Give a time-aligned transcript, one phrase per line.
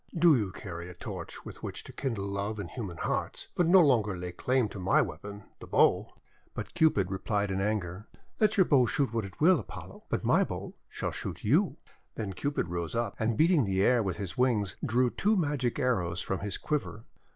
[0.17, 3.81] Do you carry a torch with which to kindle love in human hearts, but no
[3.81, 6.11] longer lay claim to my weapon, the bow!
[6.33, 8.07] >: But Cupid replied in anger:
[8.39, 11.75] :<Let your bow shoot what it will, Apollo, but my bow shall shoot you!9
[12.15, 16.19] Then Cupid rose up, and beating the air with his wings, drew two magic arrows
[16.19, 17.05] from his quiver.